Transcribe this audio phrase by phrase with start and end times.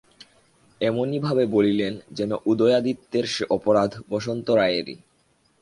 [0.81, 4.95] এমনিভাবে বলিলেন যেন উদয়াদিত্যের সে অপরাধ বসন্ত রায়েরই।